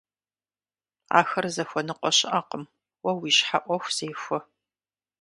[1.19, 2.63] Ахэр зыхуэныкъуэ щыӀэкъым,
[3.03, 4.39] уэ уи щхьэ Ӏуэху зехуэ.